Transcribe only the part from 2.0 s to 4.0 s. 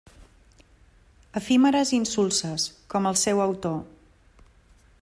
insulses, com el seu autor.